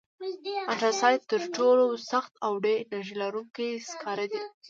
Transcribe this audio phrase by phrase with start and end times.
[0.71, 4.41] انترسایت تر ټولو سخت او ډېر انرژي لرونکی سکاره دي.